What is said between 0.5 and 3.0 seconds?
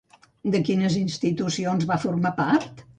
De quines institucions va formar part?